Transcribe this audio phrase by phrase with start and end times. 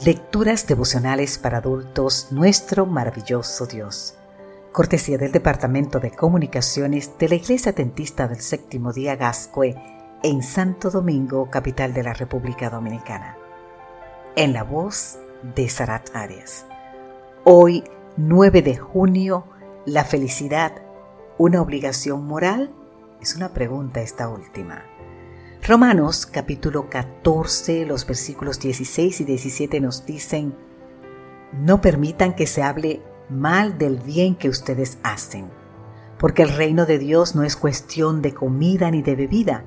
[0.00, 4.16] Lecturas devocionales para adultos, nuestro maravilloso Dios.
[4.72, 9.76] Cortesía del Departamento de Comunicaciones de la Iglesia Atentista del Séptimo Día Gascue
[10.24, 13.36] en Santo Domingo, capital de la República Dominicana.
[14.34, 15.20] En la voz
[15.54, 16.66] de Sarat Arias.
[17.44, 17.84] Hoy,
[18.16, 19.44] 9 de junio,
[19.86, 20.72] la felicidad,
[21.38, 22.74] una obligación moral,
[23.20, 24.82] es una pregunta esta última.
[25.64, 30.56] Romanos capítulo 14, los versículos 16 y 17 nos dicen,
[31.52, 35.48] no permitan que se hable mal del bien que ustedes hacen,
[36.18, 39.62] porque el reino de Dios no es cuestión de comida ni de bebida,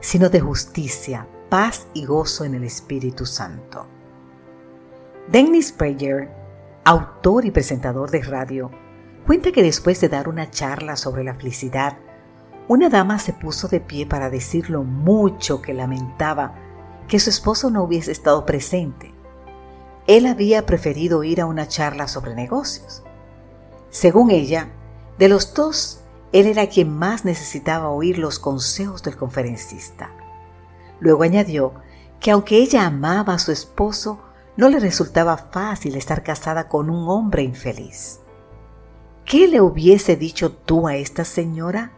[0.00, 3.86] sino de justicia, paz y gozo en el Espíritu Santo.
[5.26, 6.28] Dennis Prager,
[6.84, 8.70] autor y presentador de radio,
[9.24, 11.96] cuenta que después de dar una charla sobre la felicidad,
[12.70, 16.54] una dama se puso de pie para decir lo mucho que lamentaba
[17.08, 19.12] que su esposo no hubiese estado presente.
[20.06, 23.02] Él había preferido ir a una charla sobre negocios.
[23.88, 24.68] Según ella,
[25.18, 30.12] de los dos, él era quien más necesitaba oír los consejos del conferencista.
[31.00, 31.74] Luego añadió
[32.20, 34.20] que aunque ella amaba a su esposo,
[34.56, 38.20] no le resultaba fácil estar casada con un hombre infeliz.
[39.24, 41.94] ¿Qué le hubiese dicho tú a esta señora?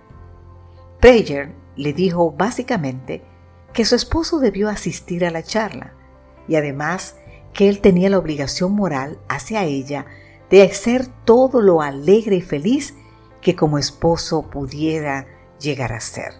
[1.02, 3.24] Prager le dijo básicamente
[3.72, 5.94] que su esposo debió asistir a la charla
[6.46, 7.16] y además
[7.52, 10.06] que él tenía la obligación moral hacia ella
[10.48, 12.94] de hacer todo lo alegre y feliz
[13.40, 15.26] que como esposo pudiera
[15.58, 16.34] llegar a ser.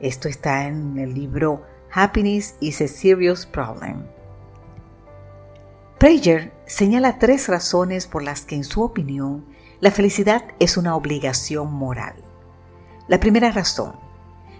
[0.00, 4.06] Esto está en el libro Happiness is a Serious Problem.
[5.98, 9.44] Prager señala tres razones por las que en su opinión
[9.80, 12.29] la felicidad es una obligación moral.
[13.10, 13.94] La primera razón,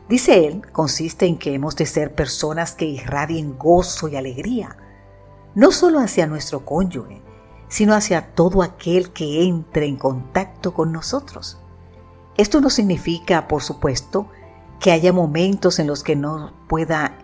[0.08, 4.76] dice él, consiste en que hemos de ser personas que irradien gozo y alegría,
[5.54, 7.22] no solo hacia nuestro cónyuge,
[7.68, 11.60] sino hacia todo aquel que entre en contacto con nosotros.
[12.36, 14.26] Esto no significa, por supuesto,
[14.80, 17.18] que haya momentos en los que no pueda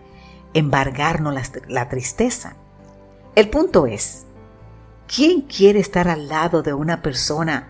[0.53, 2.55] embargarnos la, la tristeza.
[3.35, 4.27] El punto es,
[5.13, 7.67] ¿quién quiere estar al lado de una persona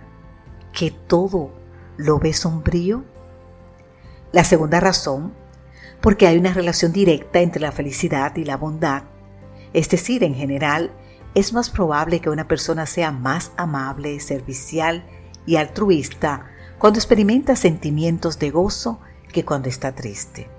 [0.73, 1.49] que todo
[1.97, 3.16] lo ve sombrío?
[4.31, 5.33] La segunda razón,
[6.01, 9.03] porque hay una relación directa entre la felicidad y la bondad.
[9.73, 10.91] Es decir, en general,
[11.33, 15.05] es más probable que una persona sea más amable, servicial
[15.45, 18.99] y altruista cuando experimenta sentimientos de gozo
[19.31, 20.49] que cuando está triste.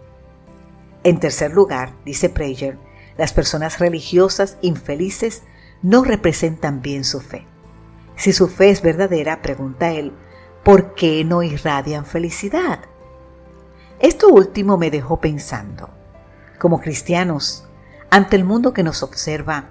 [1.05, 2.79] En tercer lugar, dice Prager,
[3.17, 5.43] las personas religiosas infelices
[5.83, 7.47] no representan bien su fe.
[8.17, 10.13] Si su fe es verdadera, pregunta él,
[10.65, 12.81] ¿por qué no irradian felicidad?
[14.01, 15.91] Esto último me dejó pensando.
[16.61, 17.67] Como cristianos,
[18.11, 19.71] ante el mundo que nos observa,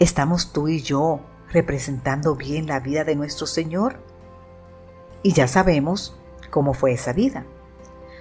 [0.00, 1.20] ¿estamos tú y yo
[1.52, 4.00] representando bien la vida de nuestro Señor?
[5.22, 6.16] Y ya sabemos
[6.50, 7.46] cómo fue esa vida.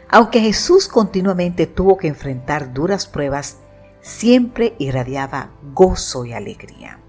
[0.07, 3.57] Aunque Jesús continuamente tuvo que enfrentar duras pruebas,
[4.01, 6.99] siempre irradiaba gozo y alegría.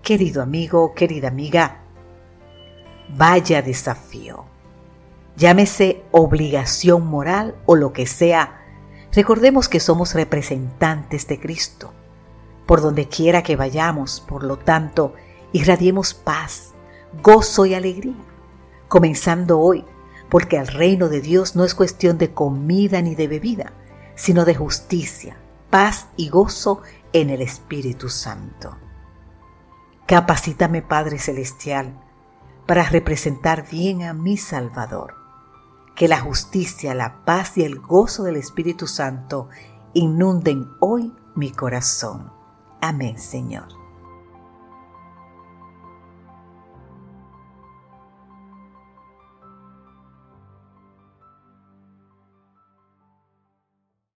[0.00, 1.82] Querido amigo, querida amiga,
[3.10, 4.55] vaya desafío
[5.36, 8.62] llámese obligación moral o lo que sea,
[9.12, 11.92] recordemos que somos representantes de Cristo.
[12.66, 15.14] Por donde quiera que vayamos, por lo tanto,
[15.52, 16.72] irradiemos paz,
[17.22, 18.16] gozo y alegría,
[18.88, 19.84] comenzando hoy,
[20.28, 23.72] porque el reino de Dios no es cuestión de comida ni de bebida,
[24.16, 25.36] sino de justicia,
[25.70, 26.82] paz y gozo
[27.12, 28.76] en el Espíritu Santo.
[30.06, 32.00] Capacítame, Padre Celestial,
[32.66, 35.25] para representar bien a mi Salvador
[35.96, 39.48] que la justicia, la paz y el gozo del Espíritu Santo
[39.94, 42.30] inunden hoy mi corazón.
[42.82, 43.85] Amén, Señor.